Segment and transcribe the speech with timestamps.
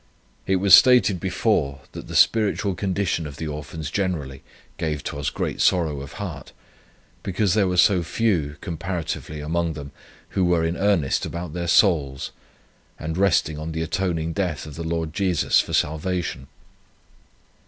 [0.47, 4.41] It was stated before, that the spiritual condition of the Orphans generally
[4.79, 6.53] gave to us great sorrow of heart,
[7.21, 9.91] because there were so few, comparatively, among them,
[10.29, 12.31] who were in earnest about their souls,
[12.97, 16.47] and resting on the atoning death of the Lord Jesus for salvation.